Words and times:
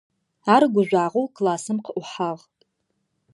Ар 0.53 0.63
гужъуагъэу 0.73 1.31
классым 1.35 1.77
къыӀухьагъ. 1.85 2.43